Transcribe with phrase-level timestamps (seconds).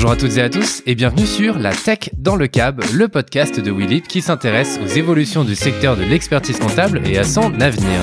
[0.00, 3.08] Bonjour à toutes et à tous et bienvenue sur La Tech dans le Cab, le
[3.08, 7.60] podcast de Willip qui s'intéresse aux évolutions du secteur de l'expertise comptable et à son
[7.60, 8.00] avenir.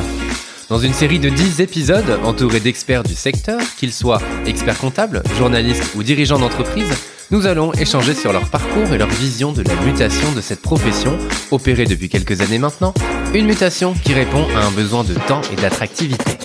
[0.70, 5.96] Dans une série de 10 épisodes entourés d'experts du secteur, qu'ils soient experts comptables, journalistes
[5.96, 6.94] ou dirigeants d'entreprise,
[7.32, 11.18] nous allons échanger sur leur parcours et leur vision de la mutation de cette profession,
[11.50, 12.94] opérée depuis quelques années maintenant,
[13.34, 16.38] une mutation qui répond à un besoin de temps et d'attractivité.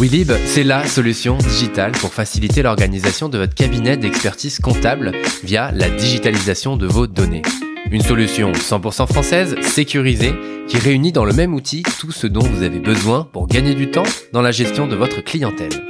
[0.00, 5.12] Willib, c'est la solution digitale pour faciliter l'organisation de votre cabinet d'expertise comptable
[5.44, 7.42] via la digitalisation de vos données.
[7.90, 10.32] Une solution 100% française, sécurisée,
[10.68, 13.90] qui réunit dans le même outil tout ce dont vous avez besoin pour gagner du
[13.90, 15.86] temps dans la gestion de votre clientèle.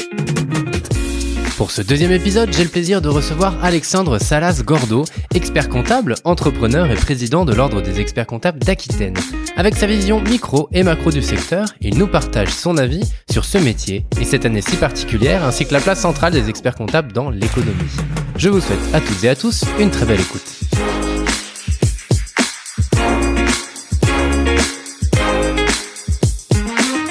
[1.56, 5.04] Pour ce deuxième épisode, j'ai le plaisir de recevoir Alexandre Salas-Gordo,
[5.37, 9.15] expert comptable, entrepreneur et président de l'Ordre des experts comptables d'Aquitaine.
[9.60, 13.59] Avec sa vision micro et macro du secteur, il nous partage son avis sur ce
[13.59, 17.29] métier et cette année si particulière, ainsi que la place centrale des experts comptables dans
[17.29, 17.74] l'économie.
[18.37, 20.40] Je vous souhaite à toutes et à tous une très belle écoute.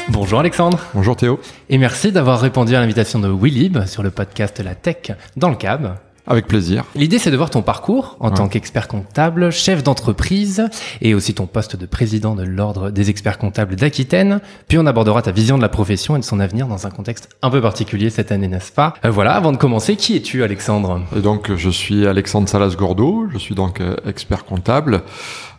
[0.10, 0.80] Bonjour Alexandre.
[0.96, 1.40] Bonjour Théo.
[1.70, 5.56] Et merci d'avoir répondu à l'invitation de Willib sur le podcast La Tech dans le
[5.56, 6.00] cab.
[6.30, 6.86] Avec plaisir.
[6.94, 10.70] L'idée, c'est de voir ton parcours en tant qu'expert comptable, chef d'entreprise
[11.02, 14.40] et aussi ton poste de président de l'Ordre des experts comptables d'Aquitaine.
[14.68, 17.30] Puis on abordera ta vision de la profession et de son avenir dans un contexte
[17.42, 18.94] un peu particulier cette année, n'est-ce pas?
[19.06, 21.02] Euh, Voilà, avant de commencer, qui es-tu Alexandre?
[21.16, 25.02] Et donc, je suis Alexandre Salas-Gordo, je suis donc euh, expert comptable.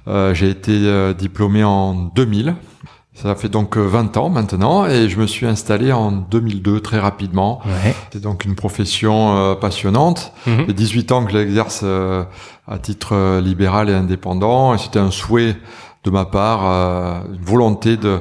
[0.06, 2.54] Euh, J'ai été euh, diplômé en 2000
[3.22, 6.98] ça fait donc 20 euh, ans maintenant et je me suis installé en 2002 très
[6.98, 7.60] rapidement.
[7.64, 7.94] Ouais.
[8.12, 10.32] C'est donc une profession euh, passionnante.
[10.46, 12.24] Mm 18 ans que je l'exerce euh,
[12.66, 15.56] à titre libéral et indépendant et c'était un souhait
[16.04, 18.20] de ma part, une volonté de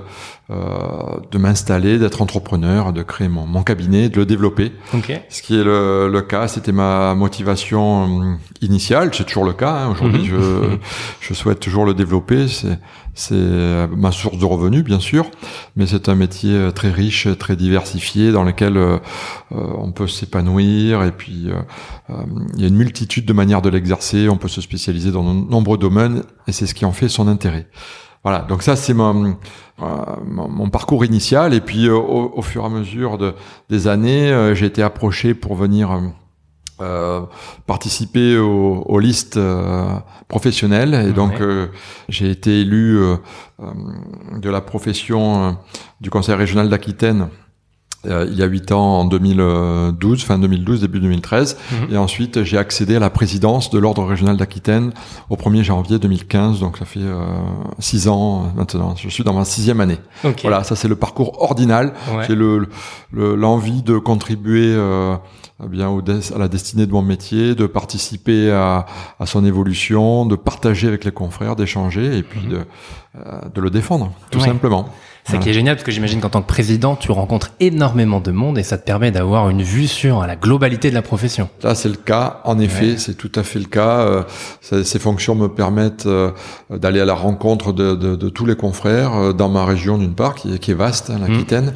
[0.49, 4.71] de m'installer, d'être entrepreneur, de créer mon, mon, cabinet, de le développer.
[4.95, 5.21] Okay.
[5.29, 9.73] Ce qui est le, le cas, c'était ma motivation initiale, c'est toujours le cas.
[9.73, 9.91] Hein.
[9.91, 10.27] Aujourd'hui, mhm.
[10.27, 10.77] je,
[11.27, 12.47] je souhaite toujours le développer.
[12.47, 12.79] C'est
[13.19, 15.29] c'est euh, ma source de revenus, bien sûr,
[15.75, 18.97] mais c'est un métier euh, très riche, très diversifié, dans lequel euh,
[19.51, 21.03] on peut s'épanouir.
[21.03, 21.49] Et puis,
[22.55, 24.29] il y a une multitude de manières de l'exercer.
[24.29, 27.27] On peut se spécialiser dans de nombreux domaines, et c'est ce qui en fait son
[27.27, 27.67] intérêt.
[28.23, 29.37] Voilà, donc ça c'est mon,
[29.79, 31.53] mon, parcours initial.
[31.53, 33.33] Et puis au, au, fur et à mesure de,
[33.69, 35.89] des années, j'ai été approché pour venir
[36.81, 37.21] euh,
[37.67, 39.97] participer aux, aux listes euh,
[40.29, 41.67] professionnelles et donc euh,
[42.07, 43.17] j'ai été élu euh,
[44.37, 45.57] de la profession
[45.99, 47.27] du conseil régional d'Aquitaine
[48.05, 51.57] il y a huit ans en 2012, fin 2012, début 2013.
[51.71, 51.93] Mhm.
[51.93, 54.93] Et ensuite, j'ai accédé à la présidence de l'Ordre régional d'Aquitaine
[55.29, 56.59] au 1er janvier 2015.
[56.59, 57.25] Donc, ça fait euh,
[57.79, 58.95] six ans maintenant.
[58.95, 59.97] Je suis dans ma sixième année.
[60.41, 61.93] Voilà, ça c'est le parcours ordinal.
[62.27, 62.69] J'ai le
[63.11, 65.15] l'envie de contribuer euh,
[65.63, 68.85] eh bien à la destinée de mon métier, de participer à,
[69.19, 72.49] à son évolution, de partager avec les confrères, d'échanger et puis mhm.
[72.49, 72.59] de,
[73.15, 74.89] euh, de le défendre, tout simplement.
[75.29, 78.31] C'est qui est génial parce que j'imagine qu'en tant que président, tu rencontres énormément de
[78.31, 81.49] monde et ça te permet d'avoir une vue sur la globalité de la profession.
[81.61, 82.41] Là, c'est le cas.
[82.45, 83.99] En effet, c'est tout à fait le cas.
[83.99, 84.23] Euh,
[84.61, 86.31] ces fonctions me permettent euh,
[86.71, 90.15] d'aller à la rencontre de, de, de, tous les confrères euh, dans ma région d'une
[90.15, 91.73] part, qui est, qui est vaste, hein, l'Aquitaine.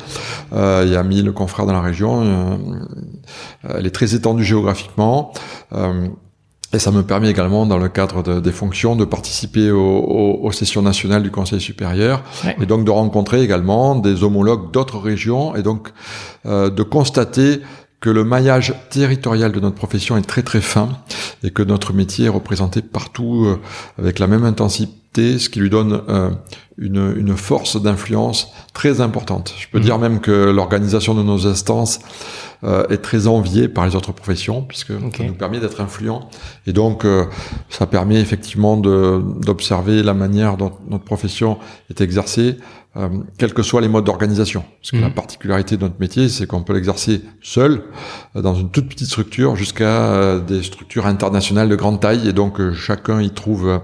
[0.52, 0.58] Mmh.
[0.84, 2.60] il y a 1000 confrères dans la région.
[3.70, 5.32] elle est très étendue géographiquement.
[6.74, 10.52] Et ça me permet également, dans le cadre de, des fonctions, de participer aux, aux,
[10.52, 12.24] sessions nationales du Conseil supérieur
[12.60, 15.90] et donc de rencontrer également des homologues d'autres régions et donc
[16.48, 17.62] euh, de constater
[18.00, 20.90] que le maillage territorial de notre profession est très très fin
[21.44, 23.62] et que notre métier est représenté partout euh,
[23.98, 26.30] avec la même intensité, ce qui lui donne euh,
[26.78, 29.54] une, une, force d'influence très importante.
[29.58, 29.84] Je peux mmh.
[29.84, 32.00] dire même que l'organisation de nos instances
[32.64, 36.30] euh, est très envié par les autres professions puisque ça nous permet d'être influents
[36.66, 37.26] et donc euh,
[37.70, 41.58] ça permet effectivement d'observer la manière dont notre profession
[41.90, 42.58] est exercée
[43.40, 44.64] quels que soient les modes d'organisation.
[44.80, 45.16] Parce que la mhm.
[45.16, 47.82] particularité de notre métier, c'est qu'on peut l'exercer seul,
[48.36, 53.20] dans une toute petite structure, jusqu'à des structures internationales de grande taille, et donc chacun
[53.20, 53.82] y trouve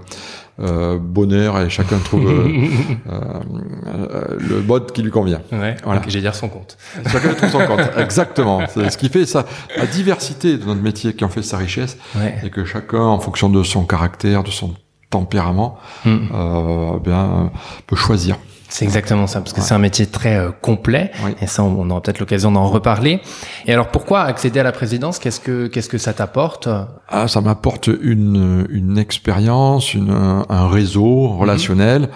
[0.62, 2.68] euh, bonheur et chacun trouve euh,
[3.10, 5.40] euh, le mode qui lui convient.
[5.52, 6.02] Ouais, voilà.
[6.06, 6.76] J'ai dire son compte.
[7.10, 7.80] Chacun trouve son compte.
[7.96, 8.62] Exactement.
[8.68, 9.46] C'est ce qui fait ça,
[9.76, 11.96] la diversité de notre métier qui en fait sa richesse,
[12.42, 14.74] et que chacun, en fonction de son caractère, de son
[15.08, 16.98] tempérament, mm.
[17.02, 17.50] bien
[17.86, 18.36] peut choisir.
[18.70, 22.00] C'est exactement ça, parce que c'est un métier très euh, complet, et ça, on, aura
[22.00, 23.20] peut-être l'occasion d'en reparler.
[23.66, 25.18] Et alors, pourquoi accéder à la présidence?
[25.18, 26.68] Qu'est-ce que qu'est-ce que ça t'apporte?
[27.08, 30.10] Ah, ça m'apporte une une expérience, une
[30.48, 32.08] un réseau relationnel,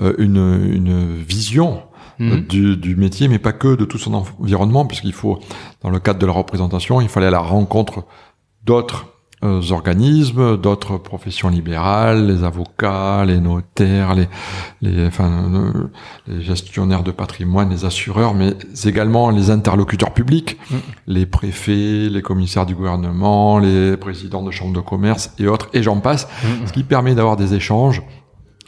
[0.00, 1.82] euh, une une vision.
[2.18, 2.46] Mhm.
[2.46, 5.38] Du, du, métier, mais pas que de tout son environnement, puisqu'il faut,
[5.82, 8.04] dans le cadre de la représentation, il fallait à la rencontre
[8.64, 9.15] d'autres euh,
[9.70, 14.28] organismes, d'autres professions libérales, les avocats, les notaires, les,
[14.82, 15.90] les, enfin, euh,
[16.26, 18.54] les gestionnaires de patrimoine, les assureurs, mais
[18.84, 20.74] également les interlocuteurs publics, mm.
[21.08, 25.82] les préfets, les commissaires du gouvernement, les présidents de chambres de commerce et autres, et
[25.82, 26.66] j'en passe, mm.
[26.66, 28.02] ce qui permet d'avoir des échanges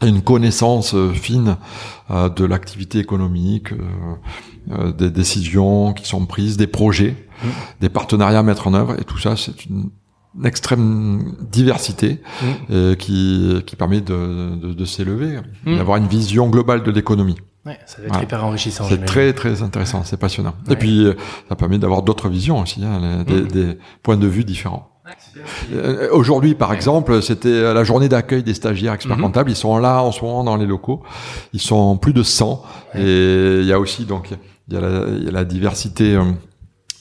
[0.02, 1.56] une connaissance euh, fine
[2.08, 3.74] de l'activité économique,
[4.96, 7.48] des décisions qui sont prises, des projets, mm.
[7.82, 9.90] des partenariats à mettre en œuvre, et tout ça, c'est une
[10.44, 12.46] extrême diversité mm.
[12.70, 15.76] euh, qui, qui permet de, de, de s'élever, mm.
[15.76, 17.36] d'avoir une vision globale de l'économie.
[17.66, 18.84] Ouais, ça va être hyper enrichissant.
[18.88, 20.54] C'est très très intéressant, c'est passionnant.
[20.70, 21.14] Et puis euh,
[21.48, 23.48] ça permet d'avoir d'autres visions aussi, hein, des, mm.
[23.48, 24.90] des, points de vue différents.
[25.72, 29.22] Euh, aujourd'hui, par exemple, c'était la journée d'accueil des stagiaires experts mm-hmm.
[29.22, 29.50] comptables.
[29.50, 31.02] Ils sont là en ce moment dans les locaux.
[31.54, 32.62] Ils sont plus de 100.
[32.94, 34.30] Et il y a aussi donc
[34.68, 36.18] il y a la, il y a la diversité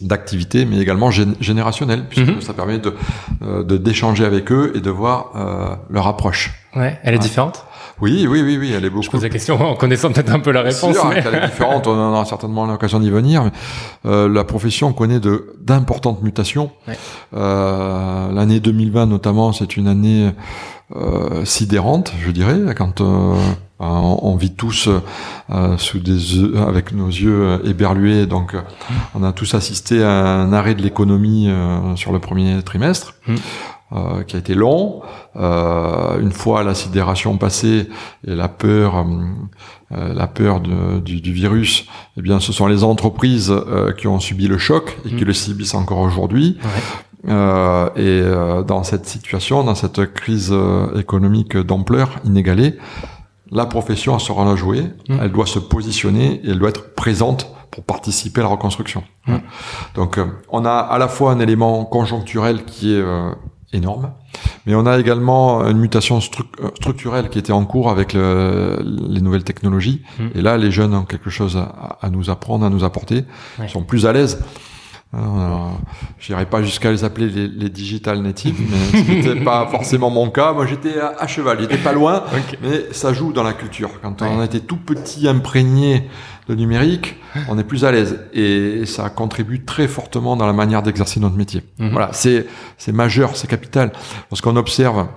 [0.02, 2.42] d'activité, mais également générationnelle, puisque mhm.
[2.42, 2.94] ça permet de
[3.42, 6.54] euh, d'échanger avec eux et de voir euh, leur approche.
[6.76, 7.66] Ouais, elle est différente?
[8.00, 9.06] Oui, oui, oui, oui, elle est beaucoup.
[9.06, 10.94] Je pose la question en connaissant peut-être un peu la réponse.
[10.94, 11.24] Sûr, mais...
[11.26, 11.88] elle est différente.
[11.88, 13.44] On aura certainement l'occasion d'y venir.
[13.44, 13.52] Mais,
[14.06, 16.70] euh, la profession connaît de d'importantes mutations.
[16.88, 16.96] Ouais.
[17.36, 20.32] Euh, L'année 2020, notamment, c'est une année
[20.96, 23.36] euh, sidérante, je dirais, quand euh,
[23.80, 24.90] on, vit tous
[25.50, 28.26] euh, sous des avec nos yeux éberlués.
[28.26, 28.56] Donc,
[29.14, 31.50] on a tous assisté à un arrêt de l'économie
[31.96, 33.14] sur le premier trimestre.
[33.28, 33.36] Mmh.
[33.94, 35.02] Euh, qui a été long.
[35.38, 37.88] Euh, une fois la sidération passée
[38.28, 39.06] et la peur,
[39.94, 41.86] euh, la peur de, du, du, virus,
[42.18, 43.54] eh bien, ce sont les entreprises
[43.98, 45.28] qui ont subi le choc et qui mmh.
[45.28, 46.58] le subissent encore aujourd'hui.
[46.64, 47.92] Ouais.
[47.96, 48.22] et
[48.68, 50.54] dans cette situation, dans cette crise
[50.98, 52.78] économique d'ampleur inégalée,
[53.52, 54.84] la profession sera la jouer.
[55.10, 55.18] Mmh.
[55.22, 59.04] Elle doit se positionner et elle doit être présente pour participer à la reconstruction.
[59.28, 59.36] Mmh.
[59.96, 63.04] Donc, on a à la fois un élément conjoncturel qui est
[63.74, 64.14] énorme.
[64.66, 69.22] Mais on a également une mutation euh, structurelle qui était en cours avec le, les
[69.22, 70.04] nouvelles technologies.
[70.20, 70.24] Mmh.
[70.36, 73.26] Et là, les jeunes ont quelque chose à, à nous apprendre, à nous apporter.
[73.62, 74.44] Ils sont plus à l'aise.
[75.14, 75.70] Euh,
[76.20, 80.10] je n'irai pas jusqu'à les appeler les, les digital natives, mais ce n'était pas forcément
[80.10, 80.52] mon cas.
[80.52, 82.24] Moi, j'étais à, à, cheval, j'étais pas loin,
[82.62, 83.90] mais ça joue dans la culture.
[84.02, 86.10] Quand on a été tout petit, imprégné
[86.50, 87.16] de numérique,
[87.50, 91.36] on est plus à l'aise et ça contribue très fortement dans la manière d'exercer notre
[91.36, 91.64] métier.
[91.80, 91.92] Mhm.
[91.92, 92.46] Voilà, c'est
[92.78, 93.94] c'est majeur, c'est capital.
[94.30, 95.08] Lorsqu'on observe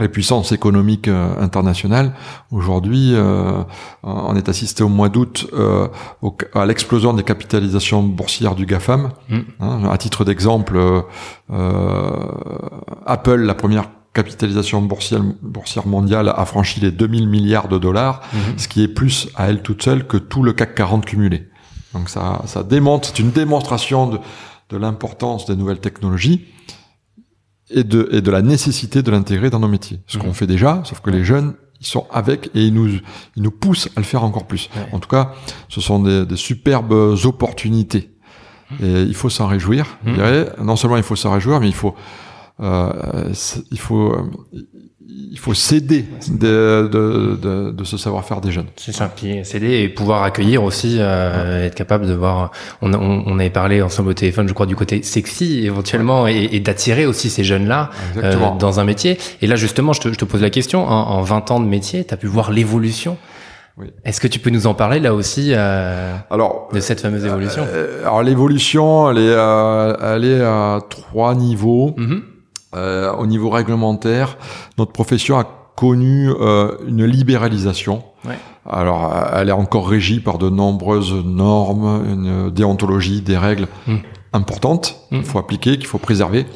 [0.00, 2.12] les puissances économiques euh, internationales.
[2.50, 3.62] Aujourd'hui, euh,
[4.02, 5.88] on est assisté au mois d'août euh,
[6.54, 9.10] à l'explosion des capitalisations boursières du GAFAM.
[9.28, 9.44] Mhm.
[9.60, 10.78] Hein, à titre d'exemple,
[11.50, 12.12] euh,
[13.06, 18.58] Apple, la première capitalisation boursière, boursière mondiale a franchi les 2000 milliards de dollars, mhm.
[18.58, 21.48] ce qui est plus à elle toute seule que tout le CAC 40 cumulé.
[21.94, 24.18] Donc ça, ça démontre, c'est une démonstration de,
[24.70, 26.46] de l'importance des nouvelles technologies
[27.70, 30.00] et de, et de la nécessité de l'intégrer dans nos métiers.
[30.06, 30.24] Ce mhm.
[30.24, 32.88] qu'on fait déjà, sauf que les jeunes, ils sont avec et ils nous,
[33.36, 34.68] ils nous poussent à le faire encore plus.
[34.92, 35.32] En tout cas,
[35.68, 36.92] ce sont des, des superbes
[37.24, 38.10] opportunités.
[38.70, 38.86] Mhm.
[38.86, 39.98] Et il faut s'en réjouir.
[40.04, 40.52] Je dirais.
[40.62, 41.94] Non seulement il faut s'en réjouir, mais il faut
[42.60, 43.32] euh,
[43.70, 44.30] il faut euh,
[45.10, 48.66] il faut céder de, de, de, de ce savoir-faire des jeunes.
[48.76, 52.50] C'est ça, puis céder et pouvoir accueillir aussi, euh, être capable de voir.
[52.82, 56.48] On, on, on, avait parlé ensemble au téléphone, je crois, du côté sexy éventuellement, et,
[56.52, 57.88] et d'attirer aussi ces jeunes-là
[58.18, 59.16] euh, dans un métier.
[59.40, 60.86] Et là, justement, je te, je te pose la question.
[60.86, 63.16] En, en 20 ans de métier, tu as pu voir l'évolution?
[63.78, 63.86] Oui.
[64.04, 67.64] Est-ce que tu peux nous en parler là aussi euh, alors, de cette fameuse évolution?
[67.66, 71.94] euh, Alors l'évolution, elle est, elle est à trois niveaux.
[71.96, 72.20] Mm-hmm.
[72.76, 74.36] Euh, au niveau réglementaire,
[74.76, 75.44] notre profession a
[75.74, 78.02] connu euh, une libéralisation.
[78.26, 78.38] Ouais.
[78.68, 83.96] Alors, elle est encore régie par de nombreuses normes, une déontologie, des règles mmh.
[84.34, 85.16] importantes mmh.
[85.16, 86.46] qu'il faut appliquer, qu'il faut préserver.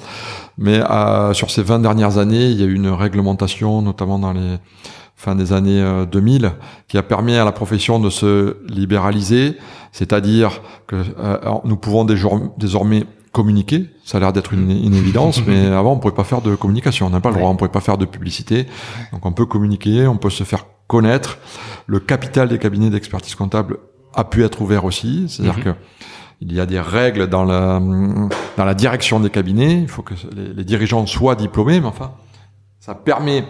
[0.58, 4.34] Mais euh, sur ces 20 dernières années, il y a eu une réglementation, notamment dans
[4.34, 4.58] les
[5.16, 6.52] fins des années 2000,
[6.88, 9.56] qui a permis à la profession de se libéraliser,
[9.92, 10.96] c'est-à-dire que
[11.64, 12.04] nous pouvons
[12.58, 13.86] désormais communiquer.
[14.04, 17.06] Ça a l'air d'être une, une, évidence, mais avant on pouvait pas faire de communication.
[17.06, 18.66] On n'a pas le droit, on pouvait pas faire de publicité.
[19.12, 21.38] Donc on peut communiquer, on peut se faire connaître.
[21.86, 23.78] Le capital des cabinets d'expertise comptable
[24.14, 25.64] a pu être ouvert aussi, c'est-à-dire mhm.
[25.64, 25.70] que
[26.44, 27.80] il y a des règles dans la
[28.56, 29.80] dans la direction des cabinets.
[29.80, 32.12] Il faut que les, les dirigeants soient diplômés, mais enfin
[32.82, 33.44] ça permet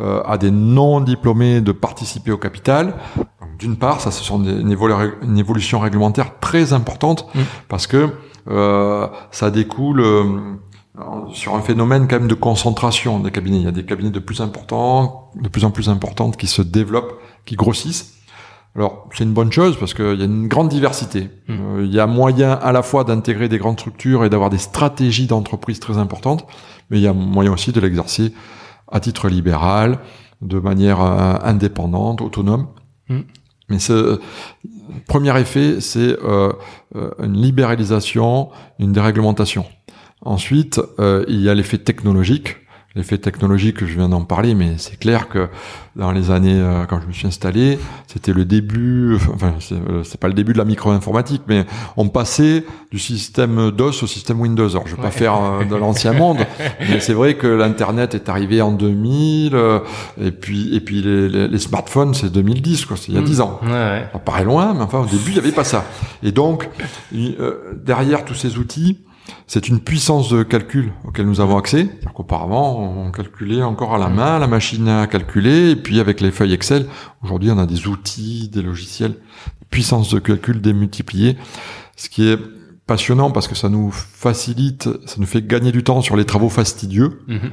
[0.00, 2.94] euh, à des non diplômés de participer au capital.
[3.60, 4.76] D'une part, ça ce sont des, une,
[5.22, 7.44] une, évolution réglementaire très importante mhm.
[7.68, 8.10] parce que
[8.46, 10.02] ça découle
[10.98, 13.56] euh, sur un phénomène quand même de concentration des cabinets.
[13.56, 16.60] Il y a des cabinets de plus importants, de plus en plus importantes qui se
[16.60, 18.12] développent, qui grossissent.
[18.76, 21.30] Alors, c'est une bonne chose parce qu'il y a une grande diversité.
[21.48, 21.52] Mm.
[21.52, 24.58] Euh, Il y a moyen à la fois d'intégrer des grandes structures et d'avoir des
[24.58, 26.46] stratégies d'entreprise très importantes,
[26.90, 28.34] mais il y a moyen aussi de l'exercer
[28.90, 29.98] à titre libéral,
[30.42, 32.68] de manière euh, indépendante, autonome.
[33.08, 33.20] Mm.
[33.72, 34.20] Mais ce
[35.08, 36.52] premier effet, c'est euh,
[36.94, 39.64] euh, une libéralisation, une déréglementation.
[40.20, 42.56] Ensuite, euh, il y a l'effet technologique.
[42.94, 45.48] L'effet technologique, je viens d'en parler, mais c'est clair que
[45.96, 50.02] dans les années, euh, quand je me suis installé, c'était le début, enfin, c'est euh,
[50.20, 51.64] pas le début de la micro-informatique, mais
[51.96, 54.68] on passait du système DOS au système Windows.
[54.68, 56.38] Alors, je vais pas faire euh, de l'ancien monde,
[56.80, 59.78] mais c'est vrai que l'Internet est arrivé en 2000, euh,
[60.20, 63.22] et puis, et puis les, les- les smartphones, c'est 2010, quoi, c'est il y a
[63.22, 63.58] 10 ans.
[63.62, 64.06] Ouais, ouais.
[64.12, 65.84] Ça paraît loin, mais enfin, au début, il n'y avait pas ça.
[66.22, 66.68] Et donc,
[67.14, 68.98] euh, derrière tous ces outils,
[69.52, 71.86] c'est une puissance de calcul auquel nous avons accès.
[72.14, 76.30] Qu'auparavant, on calculait encore à la main, la machine à calculer, et puis avec les
[76.30, 76.86] feuilles Excel,
[77.22, 79.14] aujourd'hui, on a des outils, des logiciels,
[79.68, 81.36] puissance de calcul démultipliée,
[81.96, 82.38] ce qui est
[82.86, 86.48] passionnant parce que ça nous facilite, ça nous fait gagner du temps sur les travaux
[86.48, 87.50] fastidieux, Mhm.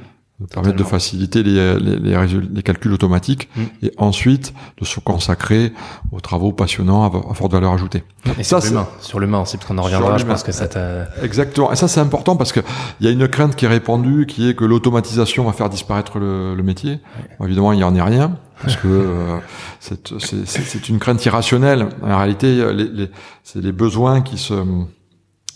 [0.48, 2.15] Permettre de faciliter les, les, les,
[2.53, 3.62] les calculs automatiques Mm.
[3.84, 5.74] et ensuite de se consacrer
[6.12, 8.03] aux travaux passionnants à, à forte valeur ajoutée.
[8.38, 10.67] Et Ça, sur l'humain, sur l'humain, c'est parce qu'on en reviendra, je pense que ça
[10.67, 11.05] t'a...
[11.24, 11.72] Exactement.
[11.72, 12.60] Et ça, c'est important parce que
[13.00, 16.19] il y a une crainte qui est répandue, qui est que l'automatisation va faire disparaître
[16.19, 17.00] le, le métier.
[17.39, 19.38] Bon, évidemment, il n'y en est rien, parce que euh,
[19.79, 21.89] c'est une crainte irrationnelle.
[22.03, 23.10] En réalité, les, les-
[23.43, 24.53] c'est les besoins qui se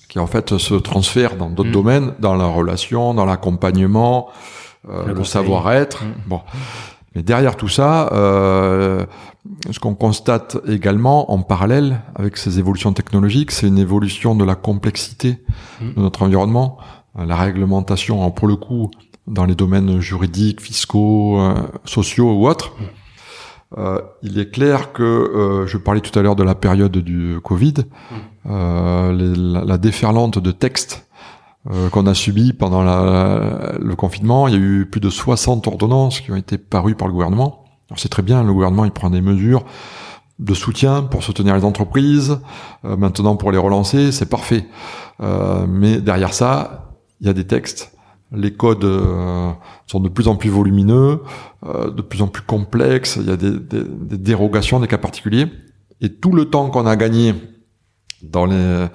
[0.09, 1.73] qui en fait se transfèrent dans d'autres Mm.
[1.73, 4.29] domaines, dans la relation, dans l'accompagnement,
[4.87, 5.25] Le le, conseil.
[5.31, 6.03] savoir-être.
[6.03, 6.07] Mm.
[6.27, 6.41] Bon.
[7.15, 9.05] Mais derrière tout ça, euh,
[9.71, 14.55] ce qu'on constate également en parallèle avec ces évolutions technologiques, c'est une évolution de la
[14.55, 15.39] complexité
[15.81, 15.93] Mm.
[15.95, 16.77] de notre environnement,
[17.19, 18.89] Euh, la réglementation, alors, pour le coup,
[19.27, 21.53] dans les domaines juridiques, fiscaux, euh,
[21.85, 22.71] sociaux ou autres.
[22.79, 22.83] Mm.
[23.77, 27.37] Euh, il est clair que, euh, je parlais tout à l'heure de la période du
[27.43, 27.73] Covid,
[28.49, 31.05] euh, les- la, la déferlante de textes
[31.71, 36.19] euh, qu'on a subi pendant le confinement, il y a eu plus de 60 ordonnances
[36.19, 37.63] qui ont été parues par le gouvernement.
[37.95, 39.63] C'est très bien, le gouvernement il prend des mesures
[40.39, 42.39] de soutien pour soutenir les entreprises,
[42.83, 44.65] euh, maintenant pour les relancer, c'est parfait.
[45.21, 47.95] Euh, mais derrière ça, il y a des textes.
[48.33, 48.87] Les codes
[49.85, 51.21] sont de plus en plus volumineux,
[51.63, 53.19] de plus en plus complexes.
[53.21, 53.53] Il y a des,
[54.17, 55.45] dérogations, des cas particuliers.
[56.01, 57.35] Et tout le temps qu'on a gagné
[58.23, 58.87] dans les,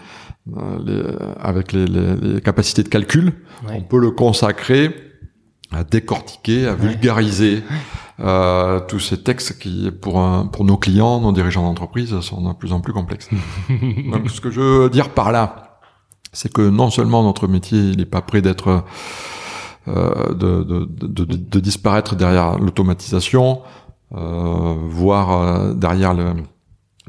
[0.85, 1.03] les-
[1.41, 3.33] avec les, les- les capacités de calcul,
[3.67, 3.75] Ouais.
[3.77, 4.95] on peut le consacrer
[5.73, 7.63] à décortiquer, à vulgariser
[8.21, 12.53] euh, tous ces textes qui, pour, un- pour nos clients, nos dirigeants d'entreprise, sont de
[12.55, 13.29] plus en plus complexes.
[14.13, 15.79] Donc, ce que je veux dire par là,
[16.33, 18.85] c'est que non seulement notre métier, il n'est pas prêt d'être
[19.89, 23.61] euh, de, de, de, de- de disparaître derrière l'automatisation,
[24.15, 26.33] euh, voire euh, derrière le,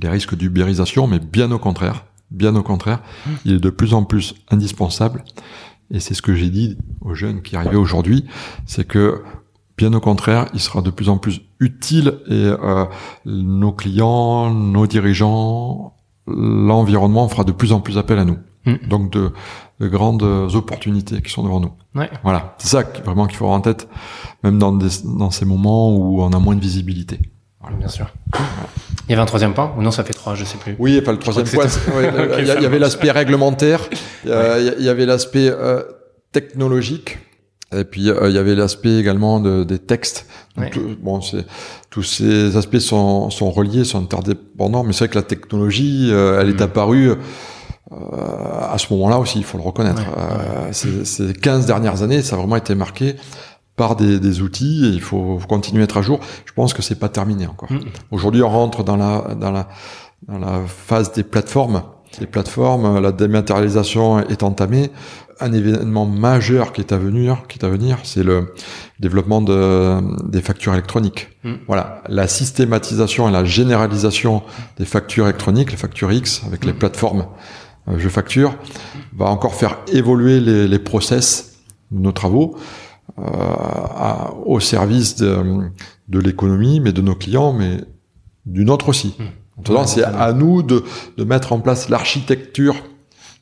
[0.02, 3.02] les risques d'ubérisation, mais bien au contraire, bien au contraire,
[3.46, 5.24] il est de plus en plus indispensable.
[5.92, 8.26] Et c'est ce que j'ai dit aux jeunes qui arrivaient aujourd'hui,
[8.66, 9.24] c'est que
[9.78, 12.86] bien au contraire, il sera de plus en plus utile et euh,
[13.26, 15.96] nos clients, nos dirigeants,
[16.28, 18.38] l'environnement fera de plus en plus appel à nous.
[18.66, 18.76] Mm.
[18.88, 19.32] Donc de,
[19.80, 21.72] de grandes opportunités qui sont devant nous.
[21.96, 22.10] Ouais.
[22.24, 23.88] Voilà, c'est ça qui- vraiment qu'il faut avoir en tête,
[24.44, 27.20] même dans, des- dans ces moments où on a moins de visibilité.
[27.78, 28.08] Bien sûr.
[29.08, 30.76] Il y avait un troisième point Ou non, ça fait trois, je sais plus.
[30.80, 33.82] Oui, enfin le troisième point, ouais, il y, avait l'aspect réglementaire,
[34.28, 35.82] euh, il y avait l'aspect euh,
[36.32, 37.18] technologique,
[37.76, 40.26] et puis euh, il y avait l'aspect également de, des textes.
[40.56, 40.70] Donc, Ouais.
[40.72, 41.46] tout- bon, c'est
[41.90, 46.40] tous ces aspects sont, sont reliés, sont interdépendants, mais c'est vrai que la technologie, euh,
[46.42, 46.64] elle est Mm.
[46.64, 47.10] apparue.
[47.12, 47.16] euh,
[48.72, 50.04] à ce moment-là aussi, il faut le reconnaître.
[50.16, 53.16] Euh, ces, ces 15 dernières années, ça a vraiment été marqué
[53.80, 56.20] par des, des outils et il faut continuer à être à jour.
[56.44, 57.72] Je pense que c'est pas terminé encore.
[57.72, 57.80] Mm.
[58.12, 59.70] Aujourd'hui, on rentre dans la, dans la,
[60.28, 61.84] dans la phase des plateformes.
[62.20, 64.92] Les plateformes, la dématérialisation est entamée.
[65.40, 68.54] Un événement majeur qui est à venir, qui est à venir, c'est le
[69.00, 69.56] développement de,
[70.28, 71.30] des factures électroniques.
[71.46, 71.54] Mm.
[71.66, 74.44] Voilà, la systématisation et la généralisation
[74.78, 76.80] des factures électroniques, les factures X avec les Mm.
[76.80, 77.26] plateformes
[77.88, 78.52] euh, je facture,
[79.16, 81.60] va encore faire évoluer les, les process
[81.92, 82.58] de nos travaux
[83.18, 85.38] à- au service de,
[86.08, 87.78] de l'économie, mais de nos clients, mais
[88.46, 89.16] du nôtre aussi.
[89.20, 89.24] Mm.
[89.58, 90.84] Maintenant, Ouais, c'est à nous de,
[91.18, 92.76] de mettre en place l'architecture,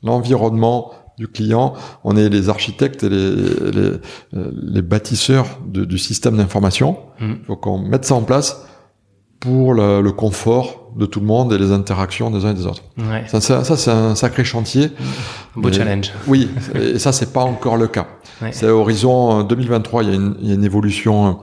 [0.02, 1.74] l'environnement du client.
[2.04, 3.92] On est les architectes et les, les,
[4.34, 6.98] euh, les bâtisseurs de- du système d'information.
[7.20, 8.64] Il faut qu'on mette ça en place
[9.40, 12.66] pour le, le confort de tout le monde et les interactions des uns et des
[12.66, 12.82] autres.
[12.98, 13.24] Ouais.
[13.28, 14.90] Ça, ça, ça, c'est un sacré chantier.
[15.54, 16.10] Beau challenge.
[16.26, 18.06] Oui, et ça, c'est pas encore le cas.
[18.42, 18.50] Ouais.
[18.52, 21.38] C'est à horizon euh, 2023, il y a une, il y a une évolution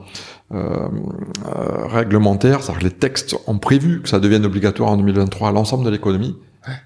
[0.54, 0.88] euh,
[1.88, 5.84] réglementaire, c'est-à-dire que les textes ont prévu que ça devienne obligatoire en 2023 à l'ensemble
[5.84, 6.36] de l'économie.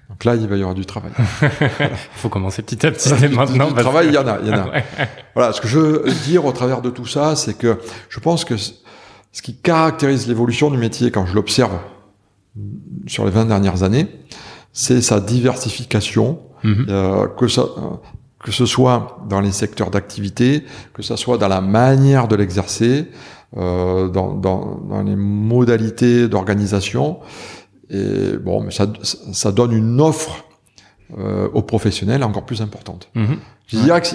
[0.09, 1.11] Donc là, il va y avoir du travail.
[1.41, 3.69] Il faut commencer petit à petit dès maintenant.
[3.69, 4.71] Du travail, il y en a, il y en a.
[5.35, 8.45] Voilà, ce que je veux dire au travers de tout ça, c'est que je pense
[8.45, 8.55] que
[9.31, 11.77] ce qui caractérise l'évolution du métier quand je l'observe
[13.07, 14.07] sur les 20 dernières années,
[14.73, 16.85] c'est sa diversification, mhm.
[16.89, 17.65] euh, que ça,
[18.39, 23.07] que ce soit dans les secteurs d'activité, que ce soit dans la manière de l'exercer,
[23.57, 27.19] euh, dans, dans, dans, les modalités d'organisation.
[27.89, 28.87] Et bon, mais ça,
[29.33, 30.45] ça donne une offre
[31.17, 33.09] euh, aux professionnels encore plus importante.
[33.15, 33.37] Mhm.
[33.67, 34.07] Je dirais que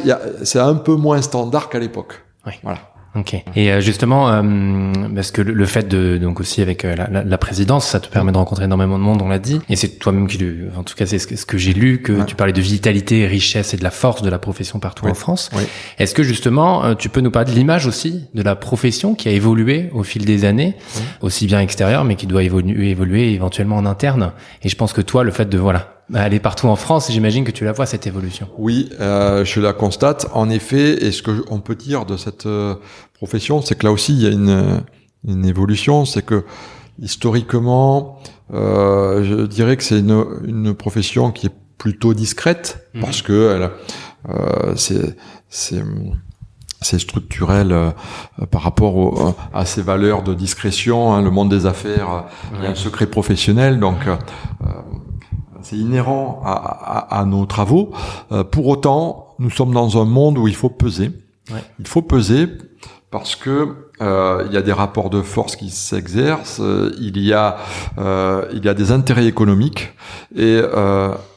[0.44, 2.22] c'est un peu moins standard qu'à l'époque.
[2.46, 2.52] Oui.
[2.62, 2.78] Voilà.
[3.16, 3.34] Ok.
[3.54, 7.38] Et euh, justement, euh, parce que le, fait de donc aussi avec euh, la, la,
[7.38, 9.60] présidence, ça te permet de rencontrer énormément de monde, on l'a dit.
[9.70, 10.44] Et c'est toi-même qui,
[10.76, 13.26] en tout cas, c'est ce que, ce que j'ai lu que tu parlais de vitalité,
[13.26, 15.50] richesse et de la force de la profession partout en France.
[15.56, 15.62] Oui.
[15.98, 19.32] Est-ce que justement, tu peux nous parler de l'image aussi de la profession qui a
[19.32, 20.74] évolué au fil des années,
[21.22, 24.32] aussi bien extérieure, mais qui doit évoluer, évoluer éventuellement en interne?
[24.62, 27.10] Et je pense que toi, le fait de voilà elle est partout en France.
[27.10, 28.48] J'imagine que tu la vois cette évolution.
[28.58, 30.26] Oui, euh, je la constate.
[30.32, 32.76] En effet, et ce que on peut dire de cette euh,
[33.14, 34.82] profession, c'est que là aussi il y a une,
[35.26, 36.04] une évolution.
[36.04, 36.44] C'est que
[37.00, 38.20] historiquement,
[38.52, 43.00] euh, je dirais que c'est une, une profession qui est plutôt discrète mhm.
[43.02, 43.70] parce que elle,
[44.34, 45.16] euh, c'est
[45.48, 45.82] c'est
[46.82, 47.90] c'est structurel euh,
[48.50, 51.12] par rapport au, à ces valeurs de discrétion.
[51.12, 53.96] Hein, le monde des affaires, il y a un secret professionnel, donc
[55.66, 57.90] c'est inhérent à, nos travaux.
[58.30, 61.10] Euh, pour autant, nous sommes dans un monde où il faut peser.
[61.80, 62.48] Il faut peser
[63.10, 67.32] parce que euh, il y a des rapports de force qui s'exercent, euh, il y
[67.32, 67.56] a
[68.52, 69.92] il y a des intérêts économiques
[70.36, 70.60] et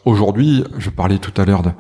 [0.06, 1.72] aujourd'hui, je parlais tout à l'heure de,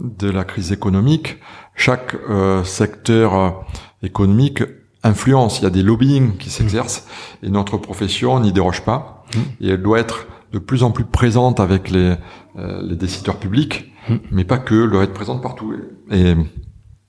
[0.00, 1.38] de la crise économique,
[1.74, 2.16] chaque
[2.64, 3.64] secteur
[4.02, 4.62] économique
[5.02, 7.06] influence, il y a des lobbying qui s'exercent
[7.42, 9.38] et notre profession n'y déroge pas mmh.
[9.62, 12.14] et elle doit être de plus en plus présente avec les,
[12.56, 14.16] euh, les décideurs publics, hmm.
[14.30, 15.74] mais pas que, leur être présente partout.
[16.10, 16.34] Et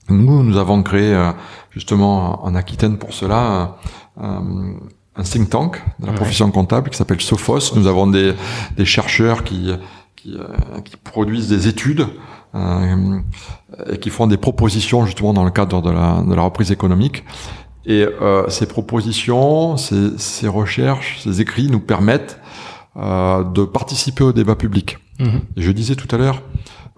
[0.09, 1.31] nous, nous avons créé euh,
[1.71, 3.77] justement en Aquitaine pour cela
[4.17, 4.75] un,
[5.15, 7.75] un think tank de la profession comptable qui s'appelle Sophos.
[7.75, 8.33] Nous avons des,
[8.77, 9.71] des chercheurs qui,
[10.15, 12.07] qui, euh, qui, produisent des études
[12.55, 13.19] euh,
[13.89, 17.23] et qui font des propositions justement dans le cadre de la, de la reprise économique.
[17.85, 22.50] Et euh, ces propositions, ces, ces recherches, ces écrits nous permettent euh,
[22.95, 24.97] de participer au débat public.
[25.19, 25.41] Mhm.
[25.55, 26.41] je disais tout à l'heure,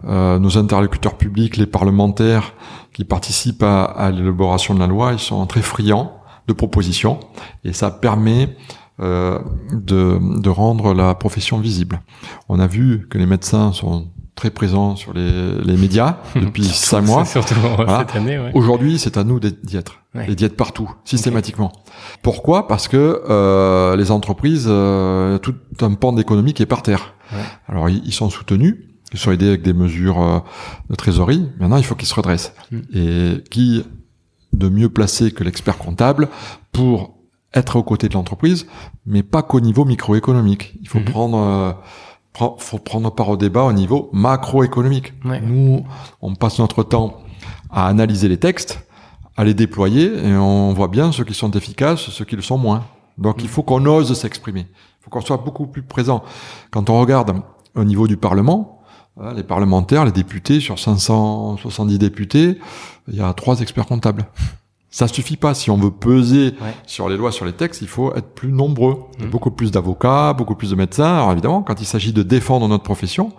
[0.05, 2.53] euh, nos interlocuteurs publics, les parlementaires
[2.93, 6.13] qui participent à, à l'élaboration de la loi, ils sont très friands
[6.47, 7.19] de propositions
[7.63, 8.55] et ça permet
[8.99, 9.39] euh,
[9.71, 12.01] de, de, rendre la profession visible.
[12.49, 17.01] On a vu que les médecins sont très présents sur les, les médias depuis cinq
[17.01, 17.25] mois.
[17.25, 17.55] Surtout
[17.97, 18.37] cette année.
[18.37, 18.51] Ouais.
[18.53, 21.71] Aujourd'hui, c'est à nous d'y être, d'y être partout, systématiquement.
[22.21, 22.67] Pourquoi?
[22.67, 27.15] Parce que euh, les entreprises, euh, tout un pan d'économie qui est par terre.
[27.67, 28.77] Alors ils, sont soutenus,
[29.11, 30.39] ils sont aidés avec des mesures euh,
[30.89, 31.49] de trésorerie.
[31.59, 32.53] Maintenant, il faut qu'ils se redressent.
[32.71, 32.79] Mm.
[32.93, 33.83] Et qui
[34.51, 36.29] de mieux placé que l'expert comptable
[36.71, 37.17] pour
[37.55, 38.67] être aux côtés de l'entreprise,
[39.07, 40.75] mais pas qu'au niveau microéconomique.
[40.81, 41.11] Il faut mm-hmm.
[41.11, 41.71] prendre euh,
[42.57, 45.13] faut prendre part au débat au niveau macroéconomique.
[45.23, 45.85] Nous,
[46.21, 47.21] on passe notre temps
[47.69, 48.85] à analyser les textes,
[49.35, 52.57] à les déployer, et on voit bien ceux qui sont efficaces, ceux qui le sont
[52.57, 52.83] moins.
[53.17, 53.49] Donc il mm.
[53.49, 54.67] faut qu'on ose s'exprimer.
[54.69, 56.23] Il faut qu'on soit beaucoup plus présent.
[56.71, 57.41] Quand on regarde
[57.75, 58.81] au niveau du Parlement,
[59.19, 62.59] hein, les parlementaires, les députés, sur 570 députés,
[63.07, 64.25] il y a trois experts comptables.
[64.89, 65.55] Ça suffit pas.
[65.55, 66.53] Si on veut peser
[66.85, 68.99] sur les lois, sur les textes, il faut être plus nombreux.
[69.17, 69.25] Mmh.
[69.25, 71.15] Beaucoup plus d'avocats, beaucoup plus de médecins.
[71.15, 73.31] Alors évidemment, quand il s'agit de défendre notre profession,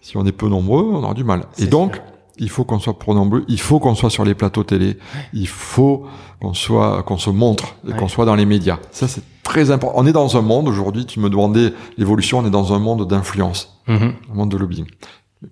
[0.00, 1.44] si on est peu nombreux, on aura du mal.
[1.58, 2.00] Et donc,
[2.40, 3.44] il faut qu'on soit pro nombreux.
[3.48, 4.98] Il faut qu'on soit sur les plateaux télé.
[5.32, 6.06] Il faut
[6.40, 8.78] qu'on soit, qu'on se montre et qu'on soit dans les médias.
[8.90, 10.00] Ça, c'est très important.
[10.00, 11.06] On est dans un monde aujourd'hui.
[11.06, 12.38] Tu me demandais l'évolution.
[12.38, 13.92] On est dans un monde d'influence, mmh.
[13.92, 14.86] un monde de lobbying.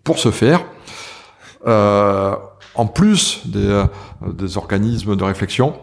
[0.03, 0.65] Pour ce faire,
[1.67, 2.35] euh,
[2.75, 3.85] en plus des, euh,
[4.33, 5.75] des organismes de réflexion,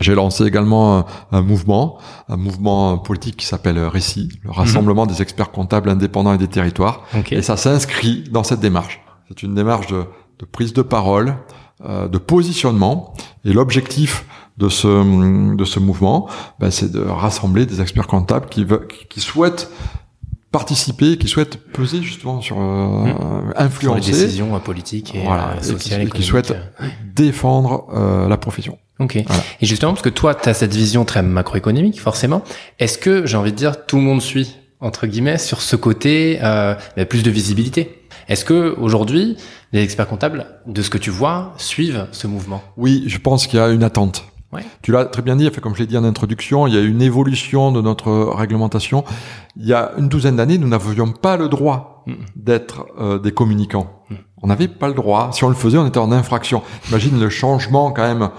[0.00, 4.56] j'ai lancé également un, mouvement, un mouvement politique qui s'appelle Récit, le mhm.
[4.56, 7.04] rassemblement des experts comptables indépendants et des territoires.
[7.30, 9.00] Et ça s'inscrit dans cette démarche.
[9.28, 10.04] C'est une démarche de,
[10.38, 11.36] de, prise de parole,
[11.84, 13.14] euh, de positionnement.
[13.44, 14.24] Et l'objectif
[14.58, 16.28] de ce, de ce mouvement,
[16.60, 19.70] ben, c'est de rassembler des experts comptables qui, veulent, qui souhaitent
[20.52, 23.54] participer, qui souhaitent peser justement sur euh, mmh.
[23.56, 26.54] influencer sur les décisions euh, politiques et voilà, euh, sociales, et qui, qui souhaitent
[27.16, 28.78] défendre euh, la profession.
[28.98, 29.16] Ok.
[29.16, 29.26] Et
[29.66, 32.42] justement, parce que toi, tu as cette vision très macroéconomique, forcément.
[32.78, 36.38] Est-ce que, j'ai envie de dire, tout le monde suit entre guillemets sur ce côté
[36.42, 36.74] euh,
[37.08, 38.01] plus de visibilité?
[38.28, 39.36] Est-ce que aujourd'hui,
[39.72, 42.62] les experts comptables, de ce que tu vois, suivent ce mouvement?
[42.76, 44.24] Oui, je pense qu'il y a une attente.
[44.52, 44.64] Ouais.
[44.82, 47.00] Tu l'as très bien dit, comme je l'ai dit en introduction, il y a une
[47.00, 49.04] évolution de notre réglementation.
[49.56, 52.12] Il y a une douzaine d'années, nous n'avions pas le droit Mm.
[52.36, 54.02] d'être euh, des communicants.
[54.10, 54.14] Mm.
[54.42, 55.30] On n'avait pas le droit.
[55.32, 56.62] Si on le faisait, on était en infraction.
[56.88, 58.30] Imagine le changement quand même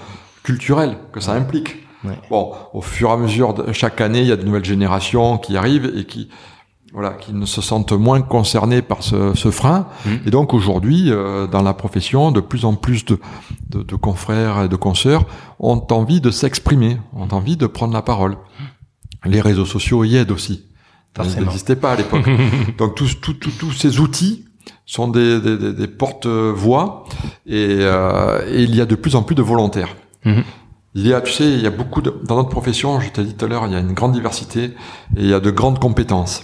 [0.43, 1.77] culturel que ça implique.
[2.03, 2.17] Ouais.
[2.29, 5.37] Bon, au fur et à mesure de chaque année, il y a de nouvelles générations
[5.37, 6.29] qui arrivent et qui
[6.93, 9.87] voilà, qui ne se sentent moins concernés par ce, ce frein.
[10.05, 10.09] Mm.
[10.27, 13.19] Et donc aujourd'hui, euh, dans la profession, de plus en plus de,
[13.69, 15.25] de, de confrères et de consoeurs
[15.59, 18.37] ont envie de s'exprimer, ont envie de prendre la parole.
[19.25, 20.65] Les réseaux sociaux y aident aussi.
[21.19, 22.29] Ils n'existaient pas à l'époque.
[22.77, 24.45] donc tous, ces outils
[24.85, 27.05] sont des, des, des, des porte-voix
[27.47, 29.95] et, euh, et il y a de plus en plus de volontaires.
[30.25, 30.43] Mhm.
[30.95, 33.23] Il y a, tu sais, il y a beaucoup de, dans notre profession, je t'ai
[33.23, 34.73] dit tout à l'heure, il y a une grande diversité et
[35.23, 36.43] il y a de grandes compétences.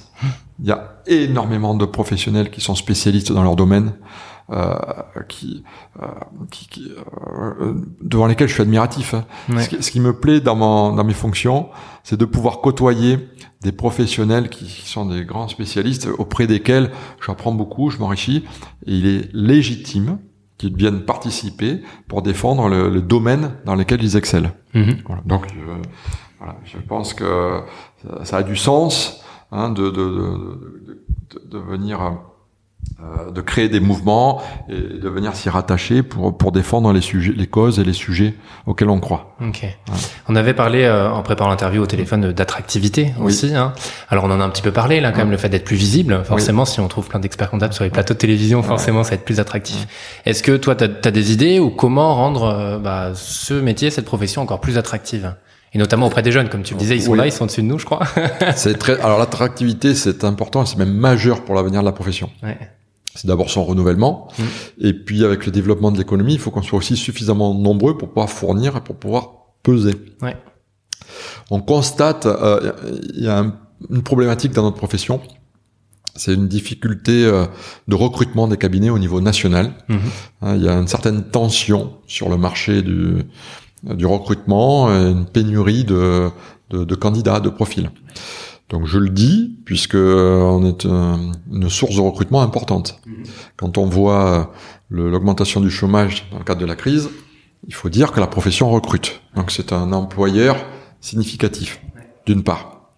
[0.62, 3.94] Il y a énormément de professionnels qui sont spécialistes dans leur domaine,
[4.52, 4.74] euh,
[5.30, 5.64] qui,
[6.02, 6.08] euh,
[6.52, 9.14] qui, qui, euh, devant lesquels je suis admiratif.
[9.14, 9.26] hein.
[9.50, 9.64] Ouais.
[9.64, 11.70] Ce, qui, ce qui me plaît dans, mon, dans mes fonctions,
[12.04, 13.20] c'est de pouvoir côtoyer
[13.62, 16.92] des professionnels qui, qui sont des grands spécialistes auprès desquels
[17.26, 18.44] j'apprends beaucoup, je m'enrichis,
[18.88, 20.18] et il est légitime
[20.60, 24.52] qu'ils viennent participer pour défendre le, le domaine dans lequel ils excellent.
[24.76, 24.98] Mhm.
[25.08, 25.24] Voilà.
[25.26, 25.76] Donc, euh,
[26.38, 27.62] voilà, je pense que
[28.04, 30.06] ça, ça a du sens hein, de, de,
[31.32, 32.20] de, de, venir,
[33.34, 37.48] de créer des mouvements et de venir s'y rattacher pour, pour défendre les sujets, les
[37.48, 38.34] causes et les sujets
[38.66, 39.36] auxquels on croit.
[39.42, 39.66] Ok.
[40.28, 43.28] On avait parlé euh, en préparant l'interview au téléphone d'attractivité Oui.
[43.28, 43.56] aussi.
[43.56, 43.74] Hein.
[44.10, 45.76] Alors on en a un petit peu parlé là quand même le fait d'être plus
[45.76, 46.24] visible.
[46.26, 49.16] Forcément, si on trouve plein d'experts comptables sur les plateaux de télévision, forcément ça va
[49.16, 49.88] être plus attractif.
[50.26, 54.06] Est-ce que toi tu as, des idées ou comment rendre euh, bah, ce métier, cette
[54.06, 55.34] profession encore plus attractive?
[55.74, 57.18] Et notamment auprès des jeunes, comme tu le disais, ils sont Oui.
[57.18, 58.02] là, ils sont au-dessus de nous, je crois.
[58.56, 62.30] C'est très, alors l'attractivité, c'est important, c'est même majeur pour l'avenir de la profession.
[62.44, 62.58] ouais.
[63.16, 64.44] C'est d'abord son renouvellement, Mm.
[64.86, 68.08] et puis avec le développement de l'économie, il faut qu'on soit aussi suffisamment nombreux pour
[68.10, 69.32] pouvoir fournir et pour pouvoir
[69.64, 69.94] peser.
[70.22, 70.38] Ouais.
[71.50, 72.72] On constate, euh,
[73.16, 73.56] il y a un-
[73.90, 75.22] une problématique dans notre profession,
[76.16, 77.46] c'est une difficulté euh,
[77.88, 79.74] de recrutement des cabinets au niveau national.
[79.88, 80.00] Mhm.
[80.42, 83.24] Hein, Il y a une certaine tension sur le marché du,
[83.84, 86.30] du recrutement, et une pénurie de,
[86.70, 87.90] de, de candidats, de profils.
[88.70, 93.00] Donc je le dis puisque euh, on est un- une source de recrutement importante.
[93.58, 94.44] Quand on voit euh,
[95.10, 97.10] l'augmentation du chômage dans le cadre de la crise,
[97.68, 99.22] il faut dire que la profession recrute.
[99.36, 100.56] Donc c'est un employeur
[101.02, 101.82] significatif,
[102.26, 102.92] d'une part.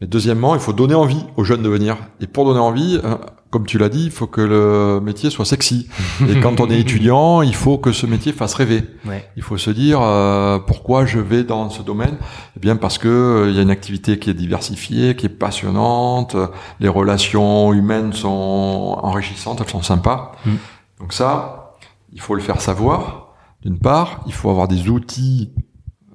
[0.00, 1.96] Mais deuxièmement, il faut donner envie aux jeunes de venir.
[2.20, 3.14] Et pour donner envie, euh,
[3.56, 5.88] comme tu l'as dit, il faut que le métier soit sexy.
[6.28, 8.84] Et quand on est étudiant, il faut que ce métier fasse rêver.
[9.06, 9.26] Ouais.
[9.34, 12.18] Il faut se dire euh, pourquoi je vais dans ce domaine?
[12.54, 15.30] Eh bien parce que euh, il y a une activité qui est diversifiée, qui est
[15.30, 16.48] passionnante, euh,
[16.80, 20.32] les relations humaines sont enrichissantes, elles sont sympas.
[20.44, 20.56] Mm.
[21.00, 21.72] Donc ça,
[22.12, 23.32] il faut le faire savoir.
[23.62, 25.54] D'une part, il faut avoir des outils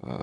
[0.08, 0.14] euh,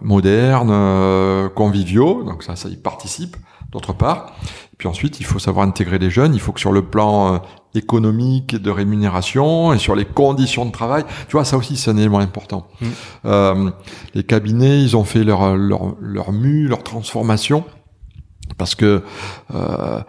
[0.00, 3.36] modernes, euh, conviviaux, donc ça, ça y participe.
[3.72, 4.34] D'autre part,
[4.72, 6.32] et puis ensuite, il faut savoir intégrer les jeunes.
[6.32, 7.38] Il faut que sur le plan euh,
[7.74, 11.96] économique, de rémunération et sur les conditions de travail, tu vois, ça aussi c'est un
[11.96, 12.68] élément important.
[12.80, 12.86] Mm.
[13.24, 13.70] Euh,
[14.14, 17.64] les cabinets, ils ont fait leur leur leur mue, leur transformation.
[18.58, 19.02] Parce que
[19.54, 20.00] euh,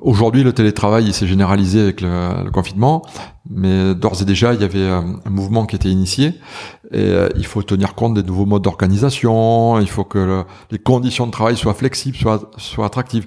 [0.00, 3.02] aujourd'hui le télétravail il s'est généralisé avec le, le confinement,
[3.50, 6.28] mais d'ores et déjà il y avait un, un mouvement qui était initié
[6.90, 10.78] et euh, il faut tenir compte des nouveaux modes d'organisation, il faut que le- les
[10.78, 13.26] conditions de travail soient flexibles, soient, soient attractives.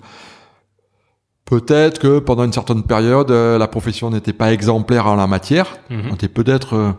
[1.45, 5.77] Peut-être que pendant une certaine période, euh, la profession n'était pas exemplaire en la matière,
[5.91, 6.01] Mhm.
[6.11, 6.91] on était peut-être, euh,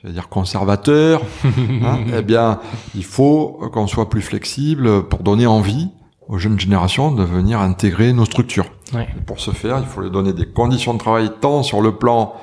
[0.00, 1.22] je vais dire, conservateur.
[1.44, 1.98] hein.
[2.16, 2.60] eh bien,
[2.94, 5.88] il faut qu'on soit plus flexible pour donner envie
[6.30, 8.70] aux jeunes générations de venir intégrer nos structures.
[8.94, 9.08] Ouais.
[9.18, 11.96] Et pour ce faire, il faut leur donner des conditions de travail tant sur le
[11.96, 12.34] plan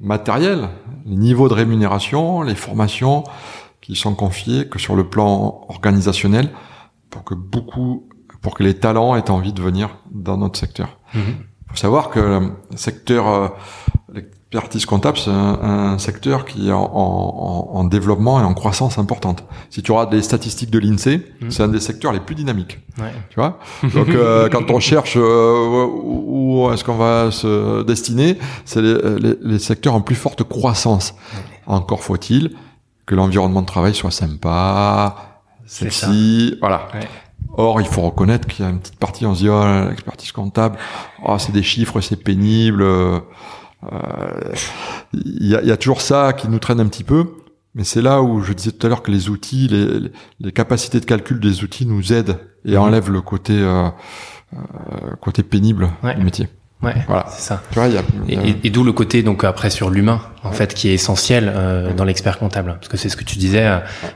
[0.00, 0.68] matériel,
[1.04, 3.24] les niveaux de rémunération, les formations
[3.80, 6.50] qui sont confiées, que sur le plan organisationnel,
[7.10, 8.08] pour que beaucoup,
[8.42, 10.98] pour que les talents aient envie de venir dans notre secteur.
[11.14, 11.22] Mhm.
[11.64, 12.20] Il faut savoir que
[12.70, 13.56] le secteur,
[14.56, 15.58] euh, l'expertise comptable, c'est un,
[15.94, 19.44] un secteur qui est en, en- en développement et en croissance importante.
[19.70, 21.50] Si tu regardes les statistiques de l'INSEE, Mhm.
[21.50, 22.78] c'est un des secteurs les plus dynamiques.
[22.98, 23.12] Ouais.
[23.30, 23.58] Tu vois?
[23.94, 28.94] Donc euh, quand on cherche euh, où, où est-ce qu'on va se destiner, c'est les,
[29.20, 31.14] les- les secteurs en plus forte croissance.
[31.66, 32.52] Encore faut-il
[33.06, 35.16] que l'environnement de travail soit sympa,
[35.66, 36.88] sexy, voilà.
[36.94, 37.00] Ouais.
[37.58, 40.30] Or, il faut reconnaître qu'il y a une petite partie, on se dit, oh, l'expertise
[40.32, 40.76] comptable,
[41.24, 42.84] oh, c'est des chiffres, c'est pénible.
[43.84, 44.54] Euh, euh,
[45.12, 47.26] Il y, a, il y a toujours ça qui nous traîne un petit peu.
[47.74, 50.10] Mais c'est là où je disais tout à l'heure que les outils, les,
[50.40, 52.78] les- capacités de calcul des outils nous aident et Mhm.
[52.78, 53.88] enlèvent le côté, euh,
[54.54, 54.58] euh,
[55.20, 56.14] côté pénible Ouais.
[56.14, 56.48] du métier.
[56.82, 57.24] Ouais, Voilà.
[57.30, 57.62] c'est ça.
[57.70, 59.88] Tu vois, y a, y a- Et, et- et d'où le côté donc après sur
[59.88, 63.24] l'humain en fait qui est essentiel euh, dans l'expert comptable parce que c'est ce que
[63.24, 63.66] tu disais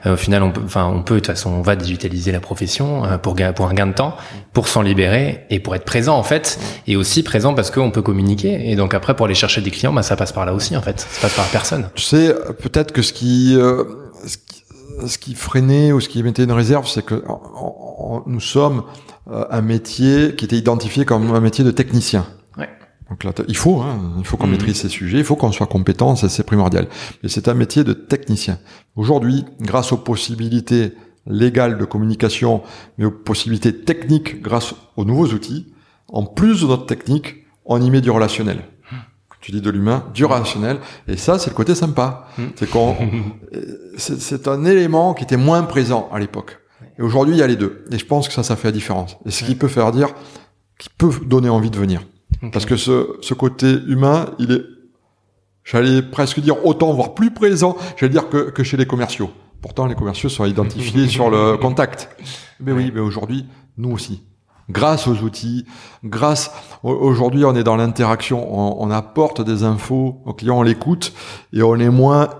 [0.07, 2.39] euh, au final on peut enfin on peut de toute façon on va digitaliser la
[2.41, 4.15] profession euh, pour pour un gain de temps
[4.53, 8.03] pour s'en libérer et pour être présent en fait et aussi présent parce qu'on peut
[8.03, 10.77] communiquer et donc après pour aller chercher des clients bah ça passe par là aussi
[10.77, 13.85] en fait ça passe par la personne Tu sais, peut-être que ce qui, euh,
[14.27, 14.63] ce qui,
[15.09, 17.41] ce qui freinait ou ce qui mettait une réserve, c'est que en-
[17.99, 18.83] en- nous sommes
[19.33, 22.27] euh, un métier qui était identifié comme un métier de technicien.
[23.11, 24.53] Donc là, il faut, hein, il faut qu'on Mhm.
[24.53, 26.87] maîtrise ces sujets, il faut qu'on soit compétent, c'est primordial.
[27.23, 28.59] Mais c'est un métier de technicien.
[28.97, 30.93] Aujourd'hui, grâce aux possibilités
[31.27, 32.63] légales de communication,
[32.99, 35.73] mais aux possibilités techniques grâce aux nouveaux outils,
[36.09, 38.63] en plus de notre technique, on y met du relationnel.
[39.41, 42.27] Tu dis de l'humain, du relationnel, et ça c'est le côté sympa.
[42.39, 42.51] Mhm.
[42.57, 42.95] C'est qu'on,
[43.55, 46.59] euh, c'est un élément qui était moins présent à l'époque.
[46.99, 47.85] Et aujourd'hui, il y a les deux.
[47.91, 49.17] Et je pense que ça, ça fait la différence.
[49.25, 50.09] Et ce qui peut faire dire,
[50.79, 52.03] qui peut donner envie de venir.
[52.53, 54.63] Parce que ce, ce côté humain, il est,
[55.65, 59.31] j'allais presque dire autant, voire plus présent, j'allais dire que, que chez les commerciaux.
[59.61, 62.09] Pourtant, les commerciaux sont identifiés sur le contact.
[62.61, 64.23] Mais oui, mais aujourd'hui, nous aussi.
[64.71, 65.67] Grâce aux outils,
[66.05, 66.51] grâce,
[66.83, 71.13] au- aujourd'hui, on est dans l'interaction, on, on apporte des infos aux clients, on l'écoute,
[71.53, 72.31] et on est moins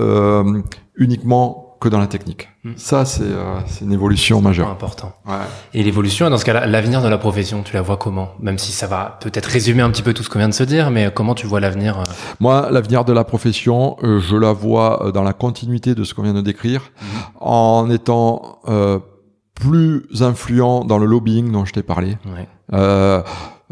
[0.00, 0.60] euh,
[0.94, 2.48] uniquement que dans la technique.
[2.64, 2.72] Mm.
[2.76, 4.68] Ça, c'est euh, une évolution majeure.
[4.68, 5.34] important Ouais.
[5.74, 8.28] et l'évolution dans ce cas-là l'avenir de la profession tu la vois comment?
[8.40, 10.62] Même si ça va peut-être résumer un petit peu tout ce qu'on vient de se
[10.64, 12.04] dire mais comment tu vois l'avenir euh,
[12.38, 16.12] Moi, l'avenir de la profession, euh, je la vois euh, dans la continuité de ce
[16.14, 16.92] qu'on vient de décrire,
[17.40, 18.98] en étant euh,
[19.54, 22.16] plus influent dans le lobbying dont je t'ai parlé.
[22.26, 22.48] ouais.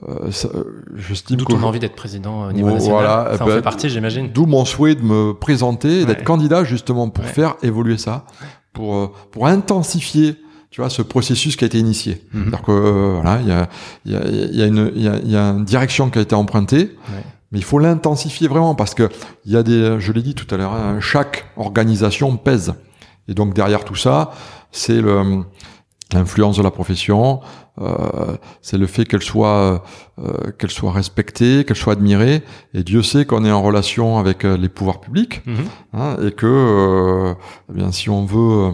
[0.07, 3.31] Euh, euh, ça- euh, J'estime D'où ton envie d'être président au niveau Voilà, national.
[3.33, 4.31] eh Ça en ben, fait partie, j'imagine.
[4.33, 6.25] D'où mon souhait de me présenter et d'être Ouais.
[6.25, 7.31] candidat justement pour Ouais.
[7.31, 8.25] faire évoluer ça,
[8.73, 10.37] pour euh, pour intensifier,
[10.71, 12.23] tu vois, ce processus qui a été initié.
[12.33, 13.69] C'est-à-dire que euh, voilà, il y a
[14.05, 16.23] il y a y a une il y a, y a une direction qui a
[16.23, 16.79] été empruntée,
[17.13, 17.25] Ouais.
[17.51, 19.09] mais il faut l'intensifier vraiment parce que
[19.47, 22.75] il y a des, je l'ai dit tout à l'heure, hein, chaque organisation pèse.
[23.27, 24.31] Et donc derrière tout ça,
[24.71, 25.43] c'est le
[26.13, 27.41] l'influence de la profession,
[27.81, 29.83] euh, c'est le fait qu'elle soit
[30.19, 32.43] euh, qu'elle soit respectée, qu'elle soit admirée.
[32.75, 35.57] Et Dieu sait qu'on est en relation avec euh, les pouvoirs publics Mhm.
[35.95, 37.35] hein, et que euh,
[37.71, 38.73] eh bien si on veut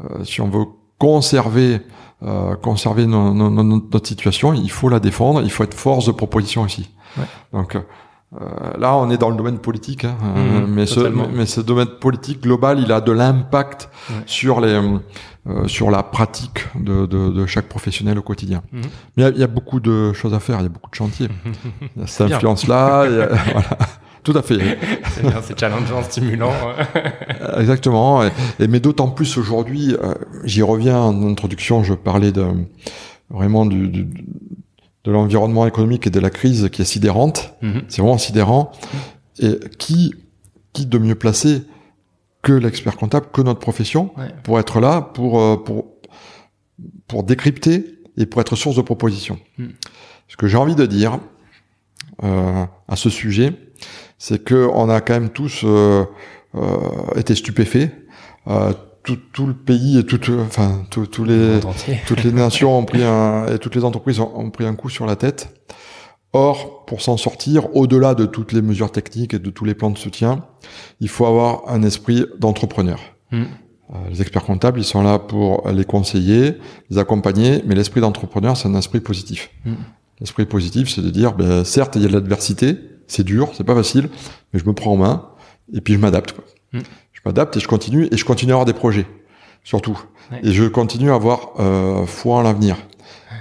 [0.00, 0.64] euh, si on veut
[0.98, 1.80] conserver
[2.22, 6.06] euh, conserver no- no- no- notre situation, il faut la défendre, il faut être force
[6.06, 6.90] de proposition aussi.
[7.16, 7.24] Ouais.
[7.52, 7.80] Donc euh,
[8.78, 12.42] là, on est dans le domaine politique, hein, Mhm, mais, ce, mais ce domaine politique
[12.42, 14.16] global, il a de l'impact Ouais.
[14.26, 14.78] sur les
[15.48, 18.62] euh, sur la pratique de, de, de chaque professionnel au quotidien.
[18.72, 18.82] Mhm.
[19.16, 20.68] Mais il y, a- il y a beaucoup de choses à faire, il y a
[20.70, 21.28] beaucoup de chantiers.
[21.96, 23.06] Il y a cette influence-là,
[23.52, 23.78] voilà.
[24.22, 24.78] Tout à fait.
[25.12, 26.52] C'est bien, c'est challengeant, stimulant.
[27.58, 28.22] Exactement.
[28.22, 32.44] Et, et mais d'autant plus aujourd'hui, euh, j'y reviens en introduction, je parlais de
[33.30, 34.08] vraiment du, du-
[35.04, 37.54] de l'environnement économique et de la crise qui est sidérante.
[37.62, 37.82] Mhm.
[37.88, 38.72] C'est vraiment sidérant.
[39.38, 40.14] Et qui,
[40.74, 41.62] qui de mieux placé
[42.42, 44.28] que l'expert comptable, que notre profession, Ouais.
[44.44, 45.86] pour être là, pour, euh, pour,
[47.06, 49.38] pour décrypter et pour être source de propositions.
[49.58, 49.66] Mm.
[50.28, 51.18] Ce que j'ai envie de dire
[52.22, 53.52] euh, à ce sujet,
[54.18, 56.04] c'est que on a quand même tous euh,
[56.54, 56.76] euh,
[57.16, 57.90] été stupéfaits.
[58.46, 58.72] Euh,
[59.02, 62.84] tout, tout le pays et tout, enfin, tout- tous Le les, toutes les nations ont
[62.84, 65.48] pris un, et toutes les entreprises ont, ont pris un coup sur la tête.
[66.32, 69.90] Or, pour s'en sortir, au-delà de toutes les mesures techniques et de tous les plans
[69.90, 70.44] de soutien,
[71.00, 73.00] il faut avoir un esprit d'entrepreneur.
[73.32, 73.46] Mhm.
[73.92, 76.54] Euh, les experts comptables, ils sont là pour les conseiller,
[76.90, 79.50] les accompagner, mais l'esprit d'entrepreneur, c'est un esprit positif.
[79.64, 79.76] Mhm.
[80.20, 82.76] L'esprit positif, c'est de dire, ben, certes, il y a de l'adversité,
[83.08, 84.08] c'est dur, c'est pas facile,
[84.52, 85.26] mais je me prends en main
[85.72, 86.32] et puis je m'adapte.
[86.32, 86.44] quoi.
[86.72, 86.82] Mhm.
[87.12, 89.06] Je m'adapte et je continue et je continue à avoir des projets,
[89.64, 90.00] surtout.
[90.30, 90.40] Ouais.
[90.44, 92.76] Et je continue à avoir euh, foi en l'avenir.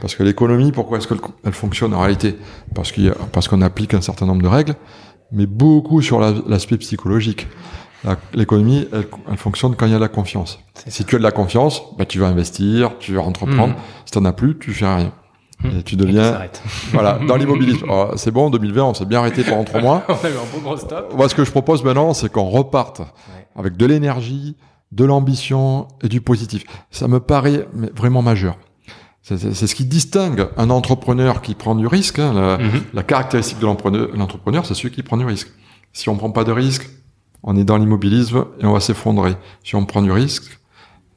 [0.02, 2.38] Parce que l'économie, pourquoi est-ce qu'elle elle fonctionne en réalité?
[2.76, 4.76] Parce a- parce qu'on applique un certain nombre de règles,
[5.32, 7.48] mais beaucoup sur la- l'aspect psychologique.
[8.34, 10.60] L'économie, elle, elle fonctionne quand il y a de la confiance.
[10.88, 13.74] Si tu as de la confiance, bah, tu vas investir, tu vas entreprendre.
[13.74, 13.82] Mhm.
[14.06, 15.12] Si tu n'en as plus, tu fais rien.
[15.64, 15.80] Mhm.
[15.80, 16.40] Et tu deviens,
[16.94, 17.86] voilà, dans l'immobilisme.
[18.16, 20.04] C'est bon, en 2020, on s'est bien arrêté pendant trois mois.
[20.08, 21.14] On a eu un beau gros stop.
[21.16, 23.06] Moi, ce que je propose maintenant, c'est qu'on reparte Ouais.
[23.58, 24.56] avec de l'énergie,
[24.94, 26.64] de l'ambition et du positif.
[26.92, 28.58] Ça me paraît vraiment majeur.
[29.22, 32.20] C'est ce qui distingue un entrepreneur qui prend du risque.
[32.20, 32.34] hein.
[32.34, 32.82] La, Mhm.
[32.94, 35.50] la caractéristique de l'entrepreneur, c'est celui qui prend du risque.
[35.94, 36.90] Si on prend pas de risque,
[37.44, 39.36] on est dans l'immobilisme et on va s'effondrer.
[39.64, 40.60] Si on prend du risque,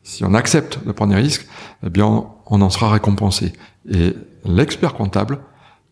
[0.02, 1.46] si on accepte de prendre des risques,
[1.86, 3.52] eh bien, on, on en sera récompensé.
[3.88, 5.38] Et l'expert comptable,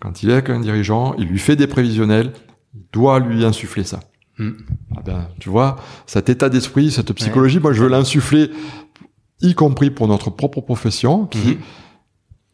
[0.01, 2.33] quand il est avec un dirigeant, il lui fait des prévisionnels,
[2.75, 4.01] il doit lui insuffler ça.
[4.39, 4.51] Mm.
[4.97, 8.51] Ah ben, tu vois, cet état d'esprit, cette psychologie, moi, je veux l'insuffler,
[9.43, 11.57] y compris pour notre propre profession, qui, Mhm.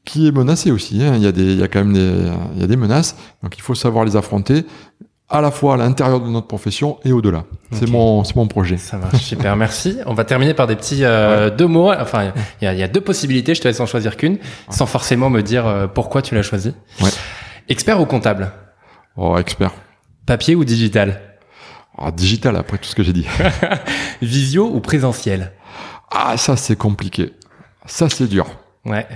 [0.06, 1.02] Qui est menacé aussi.
[1.02, 1.12] hein.
[1.16, 3.16] Il, y a des, il y a quand même des, il y a des menaces.
[3.42, 4.64] Donc il faut savoir les affronter
[5.28, 7.44] à la fois à l'intérieur de notre profession et au-delà.
[7.72, 8.76] C'est mon, c'est mon projet.
[8.76, 9.98] Ça marche, super, merci.
[10.06, 11.92] On va terminer par des petits euh, deux mots.
[11.92, 14.38] Enfin, il y, a- y a deux possibilités, je te laisse en choisir qu'une,
[14.70, 16.72] sans forcément me dire euh, pourquoi tu l'as choisi.
[17.02, 17.10] Ouais.
[17.68, 18.52] Expert ou comptable?
[19.16, 19.72] Oh, expert.
[20.26, 21.20] Papier ou digital?
[21.98, 23.26] Ah, digital après tout ce que j'ai dit.
[24.22, 25.52] Visio ou présentiel?
[26.10, 27.32] Ah, ça c'est compliqué.
[27.86, 28.46] Ça c'est dur.
[28.84, 29.06] Ouais.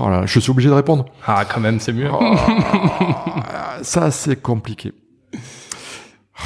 [0.00, 1.06] Oh là, je suis obligé de répondre.
[1.26, 2.08] Ah, quand même, c'est mieux.
[2.12, 4.92] Ah, ça c'est compliqué.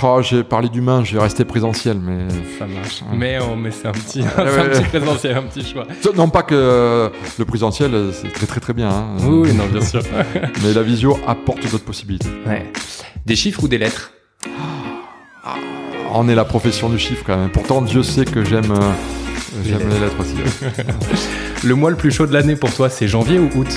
[0.03, 3.03] Oh, j'ai parlé d'humain, je vais rester présentiel, mais Ça marche.
[3.13, 5.87] Mais, mais c'est un petit, Ouais, un petit présentiel, un petit choix.
[6.15, 9.17] non pas que euh, le présentiel euh, c'est très très très bien, hein.
[9.21, 10.01] Oui, oui, non, bien sûr.
[10.63, 12.31] mais la visio apporte d'autres possibilités.
[12.47, 12.73] Ouais.
[13.27, 14.13] Des chiffres ou des lettres?
[16.13, 17.51] On est la profession du chiffre quand même.
[17.51, 18.73] Pourtant Dieu sait que j'aime
[19.65, 20.35] les lettres aussi.
[20.35, 20.85] ouais.
[21.65, 23.69] Le mois le plus chaud de l'année pour toi, c'est janvier ou août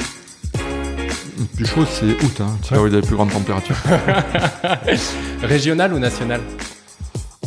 [1.39, 2.57] Le plus chaud c'est août, hein.
[2.63, 3.75] c'est là où il y a les plus grandes températures.
[5.43, 6.41] Régional ou national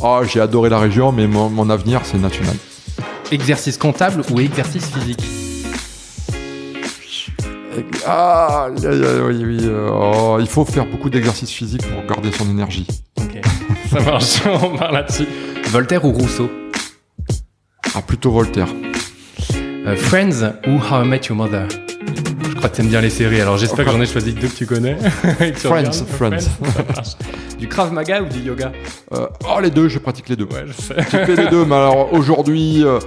[0.02, 2.54] Oh, j'ai adoré la région, mais mon, mon avenir c'est national.
[3.32, 5.24] Exercice comptable ou exercice physique
[8.06, 9.58] Ah, oui, oui.
[9.64, 12.86] euh, oh, il faut faire beaucoup d'exercices physiques pour garder son énergie.
[13.20, 13.40] Ok,
[13.90, 15.26] ça marche, on part là-dessus.
[15.70, 16.50] Voltaire ou Rousseau
[17.98, 18.68] Ah, plutôt Voltaire.
[19.86, 23.40] Euh, Friends ou How I Met Your Mother Je crois que t'aimes bien les séries,
[23.40, 24.98] alors j'espère que j'en ai choisi deux que tu connais.
[25.40, 26.04] Et que tu Friends.
[26.06, 27.16] Friends.
[27.58, 28.70] Du Krav Maga ou du yoga?
[29.14, 30.44] Euh, oh, les deux, je pratique les deux.
[30.44, 31.02] Ouais, je sais.
[31.04, 32.98] Fait les deux, mais alors aujourd'hui, euh,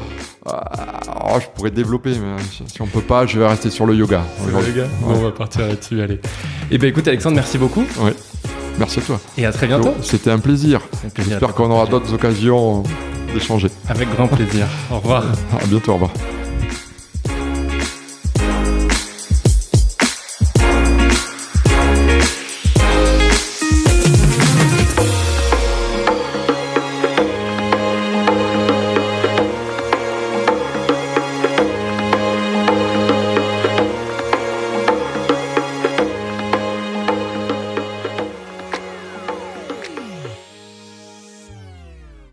[0.48, 4.24] oh, je pourrais développer, mais si on peut pas, je vais rester sur le yoga.
[4.48, 4.72] Aujourd'hui.
[4.72, 4.90] le yoga?
[5.02, 6.20] Bon, on va partir là-dessus, allez.
[6.72, 8.16] Et ben écoute Alexandre, merci beaucoup Ouais.
[8.80, 9.20] Merci à toi.
[9.38, 9.94] et à très bientôt.
[10.02, 10.80] C'était un plaisir.
[11.14, 12.84] Plaisir J'espère qu'on aura d'autres occasions
[13.34, 13.70] d'échanger.
[13.88, 14.68] Avec grand plaisir.
[14.92, 15.24] Au revoir.
[15.62, 16.12] À bientôt, au revoir.